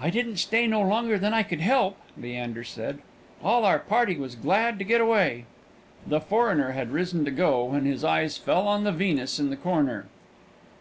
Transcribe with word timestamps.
"I 0.00 0.10
didn't 0.10 0.36
stay 0.36 0.68
no 0.68 0.80
longer 0.80 1.18
than 1.18 1.34
I 1.34 1.42
could 1.42 1.58
help," 1.60 1.96
Leander 2.16 2.62
said. 2.62 3.00
"All 3.42 3.64
our 3.64 3.80
party 3.80 4.16
was 4.16 4.36
glad 4.36 4.78
to 4.78 4.84
get 4.84 5.00
away." 5.00 5.44
The 6.06 6.20
foreigner 6.20 6.70
had 6.70 6.92
risen 6.92 7.24
to 7.24 7.32
go, 7.32 7.64
when 7.64 7.84
his 7.84 8.04
eyes 8.04 8.38
fell 8.38 8.68
on 8.68 8.84
the 8.84 8.92
Venus 8.92 9.40
in 9.40 9.50
the 9.50 9.56
corner. 9.56 10.06